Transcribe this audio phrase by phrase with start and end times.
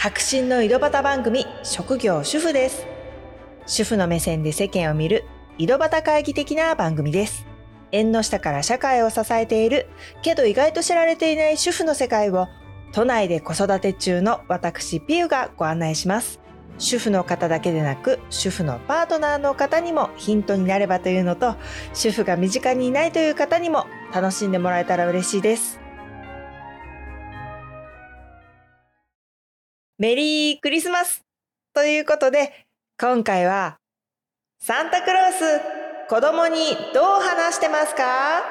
[0.00, 2.86] 白真の井戸端番組職業主婦です。
[3.66, 5.24] 主婦の目線で世間を見る
[5.58, 7.44] 井戸端会議的な番組です。
[7.90, 9.88] 縁の下から社会を支えている
[10.22, 12.46] けど意外と知られていない主婦の世界を
[12.92, 16.38] 都内で子育て中の私ピウがご案内します。
[16.78, 21.56] 主婦の方だけでなく主婦のパートナーの方にもヒントになればというのと
[21.92, 25.80] 主婦が身近にいないという方にも楽しんでもらえたら嬉しいです。
[30.00, 31.24] メリークリスマス
[31.74, 32.52] ということで
[33.00, 33.78] 今回は
[34.60, 35.60] サンタクロース
[36.08, 38.44] 子供にどう話してますか？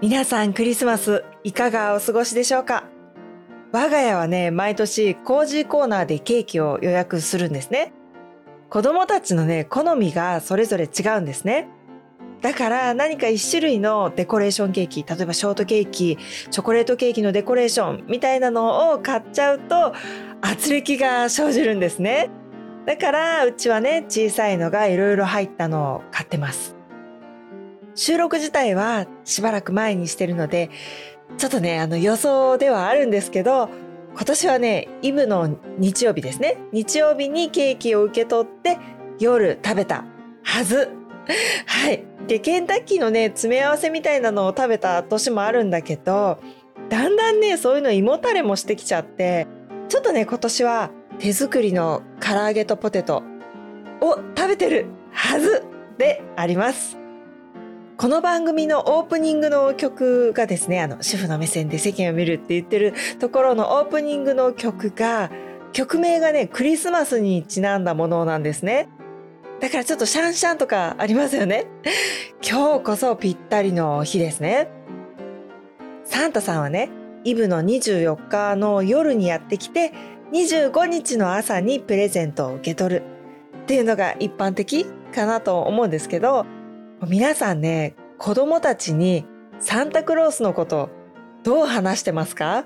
[0.00, 2.84] 皆さんクリスマスいかがお過ごしでしょうか？
[3.72, 7.92] 我が家はね、毎年コージーコーナーでケーキを予約するんですね。
[8.70, 11.68] 子供たちのね、好みがそれぞれ違うんですね。
[12.40, 16.16] だから何か一種類のデコレーションケーキ、例えばショートケーキ、
[16.50, 19.92] チョコレートケーキのデコレーションみたいなのを買っちゃうと
[20.40, 22.30] 圧力が生じるんですね。
[22.86, 26.76] だからうちはね、小さいのがいろいろ入ったのを買ってます。
[27.94, 30.70] 収録自体はしばらく前にしてるので、
[31.36, 33.68] ちょっとね、あの予想ではあるんですけど、
[34.14, 36.56] 今年はね、イブの日曜日ですね。
[36.72, 38.78] 日曜日にケーキを受け取って
[39.18, 40.04] 夜食べた
[40.42, 40.97] はず。
[41.66, 42.04] はい。
[42.26, 46.38] で、ケンタッキーのね、詰め合わせみたいなのを食べた年もあるんだけど、
[46.88, 49.46] だんだんね、そういうの胃もたれもしてきちゃって、
[49.88, 53.22] ちょっとね、今年は手作りの唐揚げとポテト
[54.00, 55.64] を食べてるはず
[55.98, 56.98] であります。
[57.96, 65.30] この番組のオープニングの曲がですね、あの、主婦の目線で世間を見るって言ってるところのオープニングの曲が、
[65.72, 68.88] 曲名がね、クリスマスにちなんだものなんですね。
[69.60, 71.66] だからちょっとシャンシャンとかありますよね。
[72.48, 74.68] 今日こそぴったりの日ですね。
[76.04, 76.90] サンタさんはね、
[77.24, 79.92] イブの24日の夜にやってきて、
[80.32, 83.02] 25日の朝にプレゼントを受け取る
[83.62, 86.46] っていうのが一般的かなと思うんですけど、
[87.06, 89.26] 皆さんね、子供たちに
[89.58, 90.88] サンタクロースのこと
[91.42, 92.64] どう話してますか？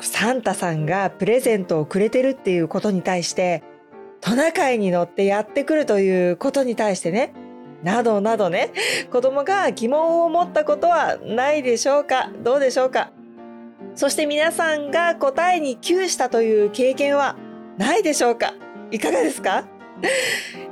[0.00, 3.62] サンタさんがプレゼントをくれてるっていうことに対して、
[4.20, 7.32] トナカイに乗ってやってくるということに対してね、
[7.82, 8.72] などなどね、
[9.12, 12.30] 子供が疑問を持ったことはないでしょうか？
[12.42, 13.12] どうでしょうか？
[13.94, 17.36] そして皆さんが答えに窮したという経験は
[17.78, 18.54] ないでしょうか？
[18.90, 19.64] いかがですか？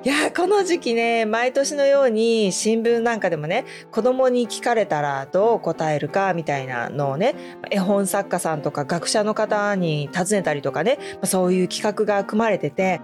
[0.04, 7.34] いやこの時期ね毎年のように新聞なんかでもね子供に聞かれたらどう答えるかみたいなのをね
[7.72, 13.00] 絵本作家さんとか学者の方に尋ねたりとかねそういう企画が組まれてて、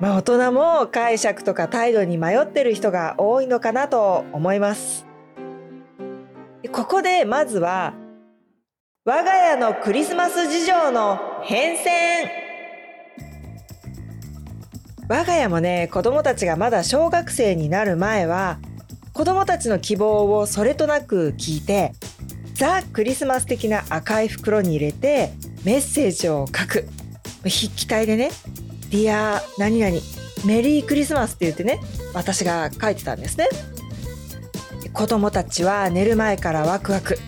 [0.00, 5.06] まあ、大人も解釈とか態度に迷ってる人が多いのかなと思います。
[6.72, 7.94] ここでまずは
[9.04, 12.28] 我が家のクリスマス事情の変遷
[15.08, 18.58] 我が家もね子供たちがまだ小学生になる前は
[19.14, 21.92] 子供たちの希望をそれとなく聞いて
[22.54, 25.32] ザ・クリスマス的な赤い袋に入れて
[25.64, 26.86] メッセージを書く
[27.44, 28.30] 筆記体でね
[28.90, 29.96] 「Dear 何々
[30.44, 31.80] Merry Christmas」って言ってね
[32.14, 33.48] 私が書いてたんですね。
[34.92, 37.18] 子供たちは寝る前からワクワク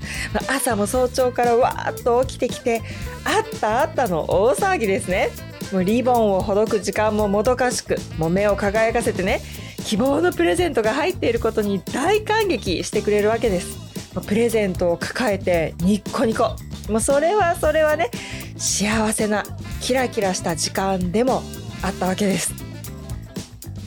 [0.49, 2.83] 朝も早朝からわーっと起きてきて
[3.25, 5.31] あったあったの大騒ぎですね。
[5.73, 9.41] もうリボンをほどく時間ももどかしくもう目を輝かせてね
[9.85, 13.79] 希望のプレゼントが入っていることに大感激してくれるわけです
[14.27, 16.57] プレゼントを抱えてニッコニコ
[16.89, 18.11] もうそれはそれはね
[18.57, 19.45] 幸せな
[19.81, 21.43] キラキラした時間でも
[21.83, 22.53] あったわけです。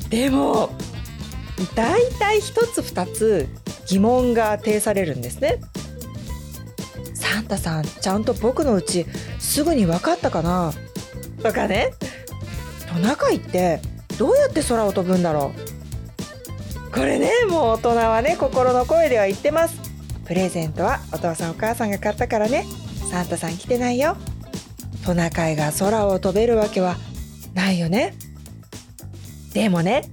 [0.09, 0.69] でも
[1.75, 3.47] 大体一つ二つ
[3.87, 5.59] 疑問が呈されるんですね。
[7.13, 9.05] サンタさんちゃんと僕のうち
[9.39, 10.73] すぐに分かったかな？
[11.41, 11.93] とかね。
[12.91, 13.79] トナカイって
[14.17, 15.51] どうやって空を飛ぶんだろ
[16.87, 16.91] う？
[16.91, 19.79] これねもう大人はね心の声では言ってます。
[20.25, 22.65] プレゼントはお父さんお母さんが買ったからね。
[23.09, 24.15] サンタさん来てないよ。
[25.05, 26.95] トナカイが空を飛べるわけは
[27.53, 28.15] ないよね。
[29.53, 30.09] でもね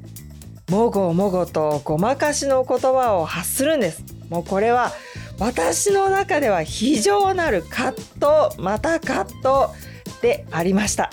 [0.68, 4.04] もごもごとごまかしの言葉を発するんです。
[4.28, 4.92] もうこれは
[5.38, 11.10] 私の中では非常なる葛藤また葛藤でありました、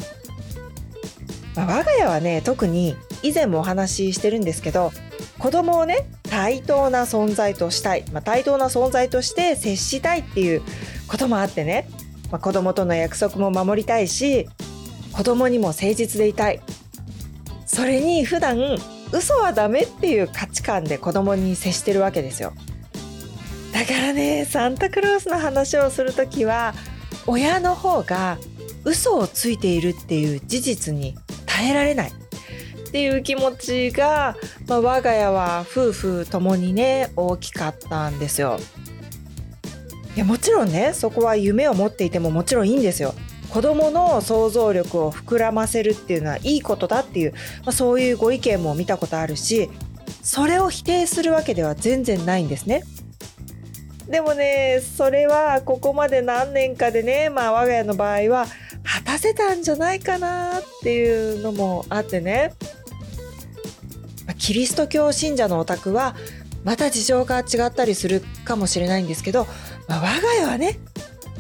[1.56, 4.92] まあ、我が家はね特に以前もお話ししてるんですけど
[5.40, 10.62] 子供をね対等な存在としたい、まあ、対等な存在として接したいっていう
[11.08, 11.88] こともあってね、
[12.32, 14.48] まあ、子供との約束も守りたいし
[15.14, 16.62] 子供にも誠実でいたい。
[17.66, 18.78] それに普段
[19.12, 22.54] 嘘はダメっていう価値観で子供に接してるわけですよ。
[23.74, 26.74] だからねサンタクロースの話をする時は
[27.26, 28.38] 親の方が
[28.84, 31.16] 嘘をついているっていう事実に
[31.46, 32.12] 耐えられない。
[32.88, 38.60] っていう気持ちが、まあ、我が家は夫婦ともにね大きかったんですよ。
[40.18, 43.14] いやもちろんねそこは夢を持っていてももちろんいいんですよ。
[43.52, 49.70] 子どもの想像力を膨らませるっていうのはいいことだっていう、まあ、そういうご意見も見たことあるし
[50.24, 52.84] それを否定するわけでは全然ないんですね。
[54.10, 58.48] でもねそれはここまで何年かでねまあ我が家の場合は
[58.84, 62.56] 果たせたんじゃないかなっていうのもあってね
[64.40, 66.16] キリスト教信者のお宅は
[66.64, 69.48] また事情が違ったりするかもしれないんですけど、
[69.88, 70.80] まあ、我が家はね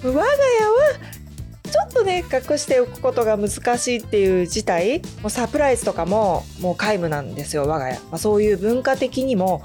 [0.03, 1.17] 我が家は
[1.63, 9.61] ちょっとね隠しておくことが難しいっていう事態もうサプライズとかももう皆無なんですよ我が家、まあ、そういう文化的にも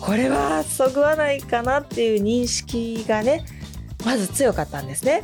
[0.00, 3.44] これはそぐわないかなっていう認識がね
[4.04, 5.22] まず強かったんですね、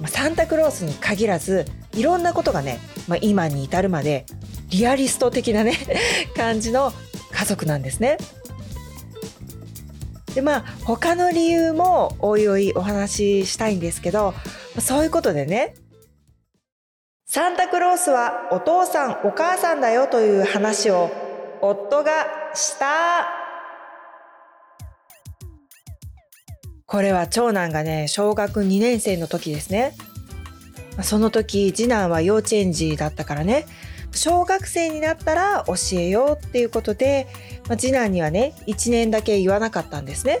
[0.00, 2.78] ま、サンタクロースに限らずいろんなことがね、
[3.08, 4.26] まあ、今に至るまで
[4.70, 5.74] リアリスト的なね
[6.36, 6.92] 感じの
[7.32, 8.16] 家族なんですね。
[10.36, 14.34] でまあ他の理由もおいおいお話ししたいんですけど
[14.78, 15.74] そういうことでね。
[17.24, 21.10] サンタクロースはお父さんお母さんだよという話を
[21.62, 22.12] 夫が
[22.54, 23.26] した。
[26.84, 29.94] これは長男がね小学2年生の時ですね。
[31.02, 33.64] その時次男は幼稚園児だったからね。
[34.16, 37.26] 小学生になったら教えようっていうことで、
[37.68, 40.40] まあ、次男にはね1年だけ言わなかったんですね。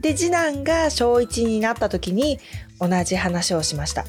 [0.00, 2.38] で次男が小1になった時に
[2.80, 4.04] 同じ話をしました。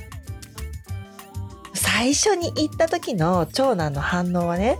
[1.73, 4.77] 最初に言った時の長男の反応はね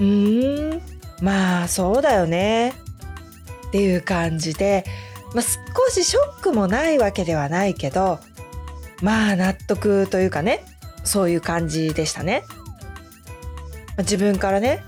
[0.00, 0.82] うーん
[1.22, 2.70] まあそうだよね
[3.68, 4.84] っていう感じで、
[5.34, 8.18] まあ、少しショックもないわけではないけど
[9.02, 10.64] まあ納得というかね
[11.04, 12.44] そういう感じでしたね。
[13.98, 14.82] 自分からね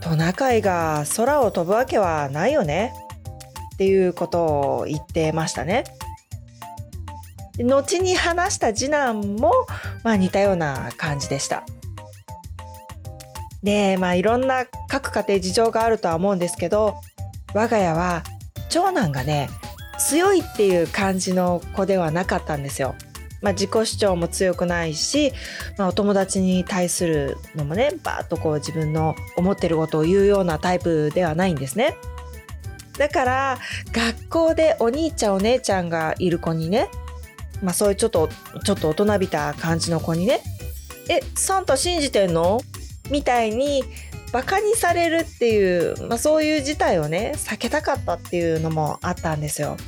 [0.00, 2.92] トナカイが空を飛ぶわけはないよね
[3.74, 5.84] っていうことを言ってましたね。
[7.58, 9.52] 後に話した次男も、
[10.02, 11.64] まあ、似たような感じでした。
[13.62, 16.96] でまあいろんな各家庭事情があるとは思うんですけど
[17.52, 18.22] 我が家は
[18.70, 19.50] 長男がね
[19.98, 22.94] 強いっていう感じの子ではなかったんですよ。
[23.42, 25.32] まあ、自己主張も強くないし、
[25.78, 31.96] まあ、お友達に対するのもねバーッとこう自分の思ってることを言うようなタイプではないんですね。
[32.98, 33.58] だから
[33.92, 36.90] 学校でお兄ちゃんお姉ちゃんがいる子にね、
[37.62, 38.28] まあ、そういうちょっと
[38.62, 40.42] ちょっと大人びた感じの子にね
[41.08, 42.60] 「えサンタ信じてんの?」
[43.10, 43.84] みたいに
[44.32, 49.78] バカにされるっていう、まあ、そういう事態をね避けたかったっていうのもあったんですよ。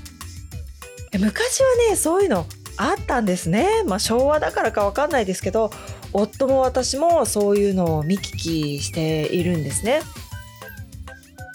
[1.12, 2.46] 昔はねそういうの
[2.76, 3.84] あったんですね。
[3.86, 5.70] まあ、昭和だからかわかんないですけど
[6.12, 10.00] 夫も私もそういうのを見聞きしているんですね。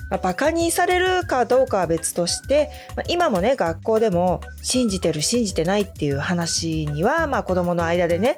[0.10, 8.38] まあ、バカにされるかどうかは別として、まあ、今もね学校でも信じてる信じてないっていう話には、まあ、子どもの間でね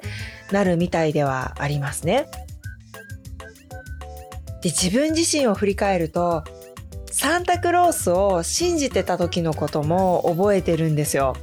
[0.50, 2.26] なるみたいではありますね。
[4.62, 6.44] で自分自身を振り返ると
[7.10, 11.34] サンタクロースを信じてた時のことも覚えてるんですよ。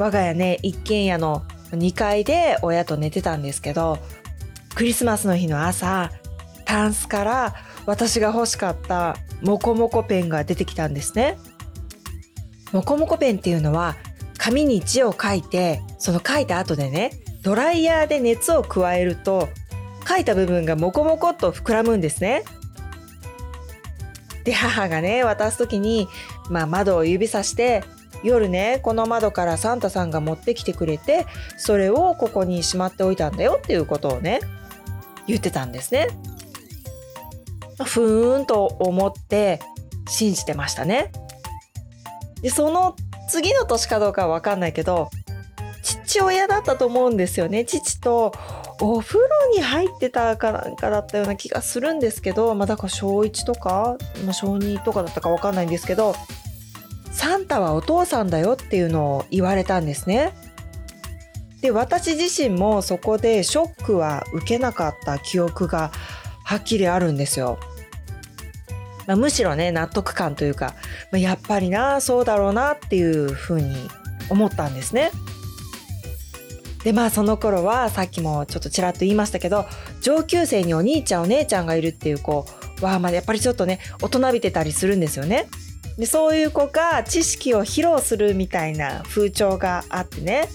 [0.00, 1.42] 我が家ね一軒家の
[1.72, 3.98] 2階で親と寝てたんですけど
[4.74, 6.10] クリスマスの日の朝
[6.64, 7.54] タンスから
[7.84, 11.36] 私が欲しかったモコモコペンが出てきたんですね。
[12.72, 13.96] モコモコペンっていうのは
[14.38, 17.10] 紙に字を書いてその書いた後でね
[17.42, 19.48] ドライヤーで熱を加えると
[20.08, 22.44] 書いた部分がモコモコっと膨らむんですね。
[24.44, 26.08] で母がね渡す時に、
[26.48, 27.84] まあ、窓を指さして
[28.22, 34.40] 夜ねこの窓からサンタさんが持ってきてくれてそれをここにしまっておいたんだよっていうことをね
[35.26, 36.08] 言ってたんですね。
[37.84, 39.60] ふーんと思って
[40.08, 41.12] 信じてましたね。
[42.42, 42.96] でその
[43.28, 45.08] 次の年かどうかは分かんないけど
[45.82, 48.32] 父親だったと思うんですよね父と
[48.80, 56.14] お風呂に入ってたかなんかだったような気がするんですけどまあだから小1とか、まあ、小2とかだったか分かんないんですけど
[57.20, 60.32] サンタはお父さんだよっていうのを言われたんですね。
[61.60, 65.92] で私自身もそこでショックは受けなかった記憶が
[66.44, 67.58] はっきりあるんですよ。
[69.06, 70.72] まあ、むしろね納得感というか、
[71.12, 73.76] まあ、やっぱりなそうだろうなっていうふうに
[74.30, 75.10] 思ったんですね。
[76.84, 79.66] でまあその頃はさっきもちょっとちらっと言いましたけど
[80.00, 82.46] 上級生にお兄ちゃんお姉ちゃんがいるっていう子
[82.80, 85.48] はまあやっぱりちょっとね大人びてたりするんですよね。
[85.98, 90.48] でそういう子が知識を披露するみたいな風潮があってね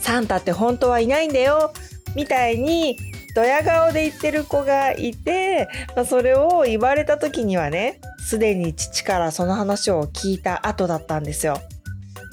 [0.00, 1.72] サンタって本当はいないんだよ
[2.14, 2.96] みたいに
[3.34, 11.60] ドヤ顔で言ってる子がいて、まあ、それを言われた時にはねすでに父からその話を聞いた後だったんですよ。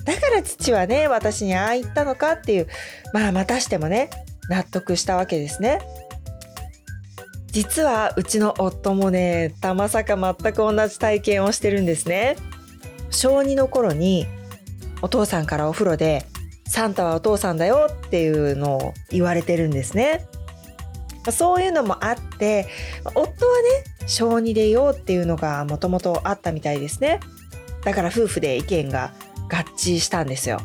[0.05, 2.67] だから父はね私にああ言ったのかっていう
[3.13, 4.09] まあまたしてもね
[4.49, 5.79] 納得したわけですね。
[7.55, 12.35] 実はうちの夫もねたまさか全く同じ体験をしてるんですね。
[13.11, 14.27] 小2の頃に
[15.01, 16.25] お父さんからお風呂で
[16.67, 20.27] 「サンタはお父さんだよ」っていうのを言われてるんですね。
[21.31, 22.67] そういうのもあって
[23.05, 27.21] 夫はね小2でいようっていうのがもともとあったみたいですね。
[27.85, 29.13] だから夫婦で意見が
[29.49, 30.59] 合致したんですよ。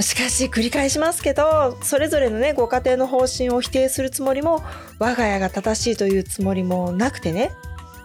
[0.00, 4.62] しかし繰り返しますけどそれぞれのねご家庭の方針を否定するつもりも
[4.98, 7.52] 我が家が正しいというつもりもなくてね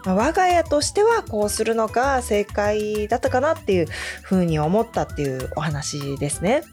[0.06, 3.88] 我が家としてはこうするのが正解だったかなっていう
[4.24, 6.64] ふうに思ったっていうお話ですね。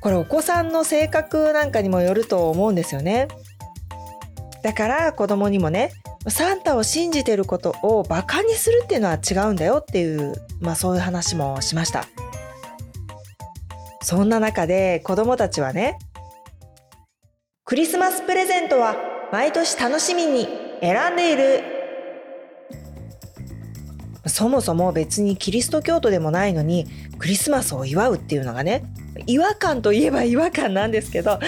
[0.00, 3.28] これお子さんの性格なんかにもよると思うんですよね。
[4.62, 5.92] だから子供にもね
[6.28, 12.06] サンタを信じてることをバカにするっていうのは違うんだよっていう、まあ、そういう話もしました。
[14.04, 15.98] そんな中で子供たちはね、
[17.64, 18.96] クリスマスプレゼントは
[19.32, 20.46] 毎年楽しみに
[20.82, 21.62] 選んでいる。
[24.26, 26.86] そもそも別にキリスト教徒でもないのに
[27.18, 28.84] クリスマスを祝うっていうのがね、
[29.26, 31.38] 違和感といえば違和感なんですけど、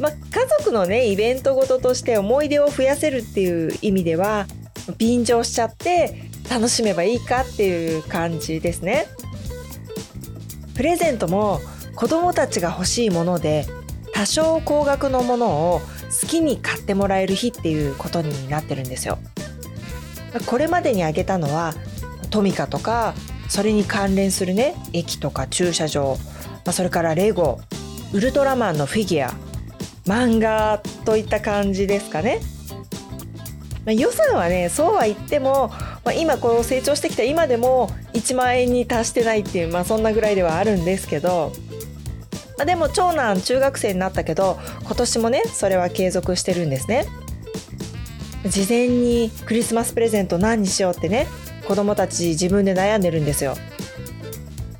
[0.00, 4.46] まあ、家族のねイベントごととして思い出を増やせるっていう意味では
[4.98, 9.06] 便乗しちゃって楽しめばいいかっていう感じですね。
[10.74, 11.60] プレゼントも
[11.94, 13.66] 子どもたちが欲しいもので
[14.12, 15.80] 多少高額のものを
[16.22, 19.18] 好きに買ってもらえる日っていうことになってるんですよ。
[20.46, 21.74] これまでに挙げたのは
[22.30, 23.14] トミカとか
[23.48, 26.16] それに関連するね駅とか駐車場、
[26.64, 27.60] まあ、それからレゴ
[28.12, 29.34] ウルトラマンのフィギュア
[30.06, 32.40] 漫画といった感じですかね。
[33.84, 35.68] まあ、予算はねそうは言っても、
[36.04, 41.52] まあ、今こう成長してきた今でも1万円に達してないっていう、まあ、そんなぐらいではあるんですけど
[42.62, 47.06] あ、でも長男中学生になったけど今年もねそれは継続してるんですね。
[48.46, 51.28] 事前にクリスマスプレゼント何にしようってね
[51.66, 53.54] 子供たち自分で悩んでるんですよ、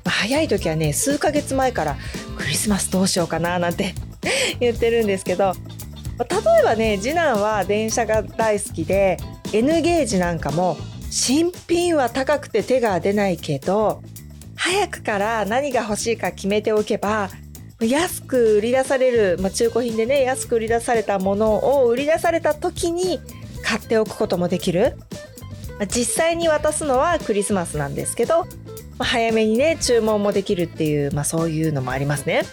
[0.05, 1.95] 早い時はね数ヶ月前から
[2.37, 3.95] クリスマスどうしようかななんて
[4.59, 5.53] 言ってるんですけど
[6.19, 9.17] 例えばね次男は電車が大好きで
[9.53, 10.77] N ゲージなんかも
[11.09, 14.01] 新品は高くて手が出ないけど
[14.55, 17.29] 早くから何が欲しいか決めておけば
[17.85, 23.19] 安く売り出される、まあ、中古品でね安く売り出されたものを売り出された時に
[23.63, 24.97] 買っておくこともできる、
[25.87, 28.47] 実際に渡すのはクリスマスなんですけど、ま
[28.99, 32.43] あ、早めにね注文もできるっていう、まあ、そういうのもありますね。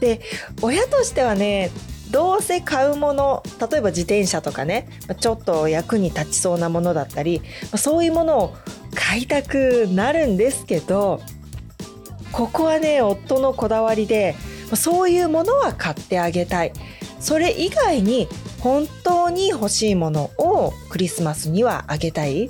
[0.00, 0.20] で
[0.60, 1.70] 親としてはね
[2.10, 4.88] どうせ買うもの例えば自転車とかね
[5.20, 7.40] ちょっと役に立ちそうなものだったり
[7.76, 8.56] そういうものを
[8.94, 11.20] 買いたくなるんですけど
[12.34, 14.34] ここはね夫のこだわりで
[14.74, 16.72] そういうものは買ってあげたい。
[17.20, 18.26] それ以外に
[18.58, 22.48] 本当に欲しいものをクリスマスにはあげたい？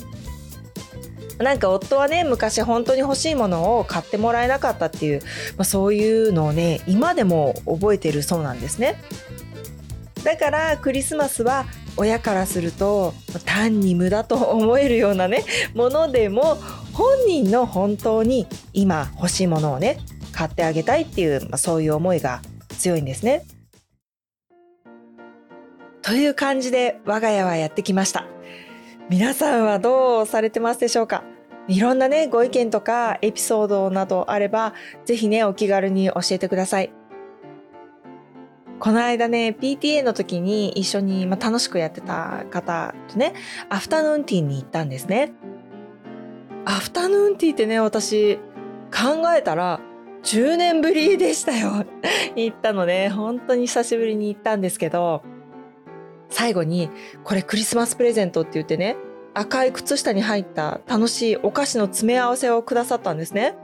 [1.39, 5.21] なんか夫はね昔本当に欲しいものを買ってもらえなかったっていう、
[5.59, 9.03] まあ、そういうのをね今でも覚えてるそうなんですね。
[10.25, 11.67] だからクリスマスは
[11.99, 13.13] 親からすると
[13.45, 16.57] 単に無駄と思えるようなねものでも
[16.95, 19.99] 本人の本当に今欲しいものをね
[20.33, 23.47] 買ってあげたいっていう、まあ、そういう思いが強いんですね。
[26.03, 28.27] という感じで我が家はやってきました。
[29.09, 31.25] 皆さんはどうされてますでしょうか？
[31.67, 34.75] いろんなね、ご意見とかエピソードなどあれば、
[35.07, 36.93] ぜひね、お気軽に教えてください。
[38.81, 43.33] この間ね、PTA の時に一緒に、まあ、楽しくやってた方とね、
[43.71, 45.33] アフタヌーンティーに行ったんですね。
[46.67, 48.39] アフタヌーンティーってね、私
[48.95, 49.81] 考えたら
[50.23, 51.85] 10年ぶりでしたよ。
[52.37, 55.23] 行ったのね、本当に久しぶりに行ったんですけど、
[56.31, 56.89] 最後に
[57.25, 58.97] これクリスマスプレゼントって言ってね、
[59.35, 63.57] 赤い靴下に入った楽しいお菓子の詰め合わせをくださったんですね。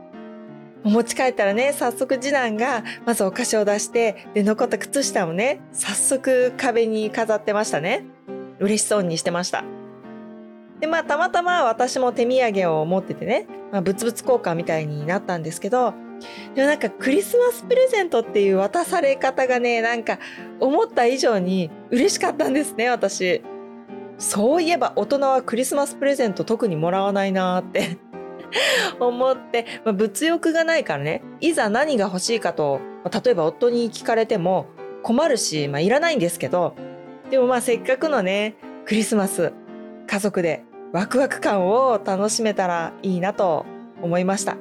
[0.83, 8.05] 持ち帰ったらね、早速次男がまずお菓子を出して、で、残った靴下をね、早速壁に飾ってましたね。
[8.59, 9.65] 嬉しそうにしてました。
[10.81, 15.95] でまあたまたま私も手土産を持っててね、まあ、物々交換みたいになったんですけど
[16.55, 20.19] でもなんかクリスマスプレゼントっていう渡され方がねなんか
[20.59, 23.43] 思った以上に嬉しかったんですね私。
[24.19, 27.97] そういえば大人はクリスマスプレゼント特にもらわないなーって
[29.01, 34.67] 思って、まあ、物欲がないからねいざ何が欲しいかとまあ例えば夫に聞かれても
[35.03, 36.77] 困るし、まあ、いらないんですけど
[37.31, 39.55] でもまあせっかくのねクリスマス
[40.07, 43.65] 家族でワクワク感を楽しめたらいいなと
[44.03, 44.57] 思いました。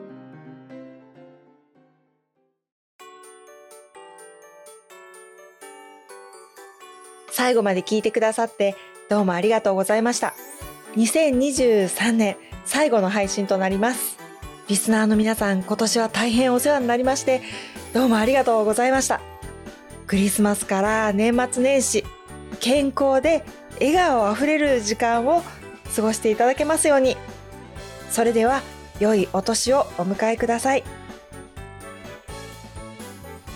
[7.32, 8.76] 最後まで聞いてくださって
[9.10, 10.36] どうもありがとうございました。
[10.96, 14.18] 2023年最後の配信となります。
[14.68, 17.42] リスナーの皆さん今年は大変お世話になりまして
[17.92, 19.20] どうもありがとうございました。
[20.06, 22.04] クリスマスから年末年始
[22.60, 23.44] 健康で
[23.80, 25.42] 笑顔あふれる時間を
[25.96, 27.18] 過ごしていただけますように。
[28.10, 28.62] それでは
[29.00, 30.84] 良いお年をお迎えください。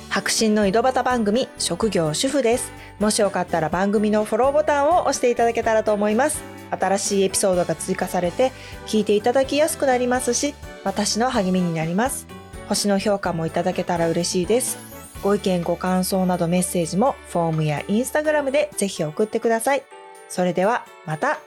[0.09, 2.71] 白真の井戸端番組職業主婦です。
[2.99, 6.43] もしよかったら番組のフォローボタンを押していただけたらと思います。
[6.69, 8.51] 新しいエピソードが追加されて
[8.85, 12.27] 聞いていただきやすくなりますし、私の励みになります。
[12.69, 14.77] 星の評価もいただけたら嬉しいです。
[15.23, 19.83] ご意見ご感想などメッセージもフォームやインスタグラムでぜひ送ってください。
[20.29, 21.39] それではまた